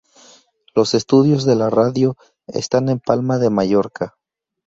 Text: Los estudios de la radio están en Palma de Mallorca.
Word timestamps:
Los 0.73 0.95
estudios 0.95 1.45
de 1.45 1.55
la 1.55 1.69
radio 1.69 2.17
están 2.47 2.89
en 2.89 2.99
Palma 2.99 3.37
de 3.37 3.51
Mallorca. 3.51 4.15